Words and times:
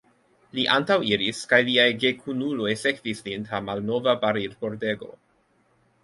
Li 0.59 0.61
antaŭiris, 0.75 1.41
kaj 1.51 1.59
liaj 1.67 1.85
gekunuloj 2.03 2.71
sekvis 2.83 3.21
lin 3.27 3.45
tra 3.49 3.59
malnova 3.67 4.15
barilpordego. 4.25 5.11